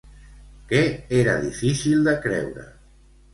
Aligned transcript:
Què 0.71 0.79
era 1.17 1.35
difícil 1.43 2.09
de 2.09 2.17
creure? 2.25 2.67